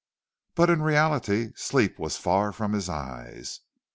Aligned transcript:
But 0.55 0.71
in 0.71 0.81
reality 0.81 1.51
sleep 1.55 1.99
was 1.99 2.17
far 2.17 2.51
from 2.51 2.73
his 2.73 2.89
eyes. 2.89 3.59